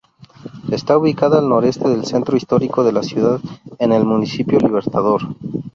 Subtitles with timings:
[0.71, 3.39] Está ubicada al noroeste del centro histórico de la ciudad
[3.77, 5.21] en el Municipio Libertador.